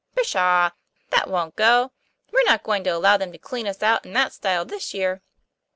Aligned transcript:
'Pshaw! 0.15 0.71
That 1.11 1.27
wont 1.29 1.55
go. 1.55 1.91
We're 2.31 2.43
not 2.45 2.63
going 2.63 2.83
to 2.85 2.89
allow 2.89 3.17
them 3.17 3.31
to 3.33 3.37
clean 3.37 3.67
us 3.67 3.83
out 3.83 4.03
in 4.03 4.13
that 4.13 4.33
style 4.33 4.65
this 4.65 4.95
year." 4.95 5.21